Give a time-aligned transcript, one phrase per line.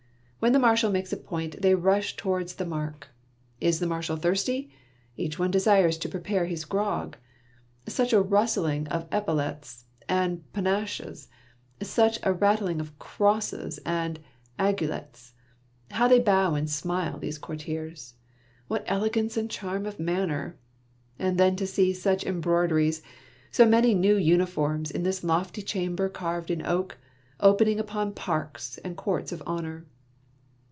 [0.43, 3.09] When the Marshal makes a point, they rush towards the mark.
[3.59, 4.71] Is the Marshal thirsty?
[5.15, 7.15] Each one desires to prepare his grog!
[7.87, 11.27] Such a rustling of epaulettes and pa naches,
[11.83, 14.19] such a rattling of crosses and
[14.57, 15.33] aiguillettes!
[15.91, 18.15] How they bow and smile, these courtiers!
[18.67, 20.57] What elegance and charm of manner!
[21.19, 23.03] And then to see such embroideries,
[23.51, 26.97] so many new uniforms, in this lofty chamber carved in oak,
[27.39, 29.85] opening upon parks and courts of honor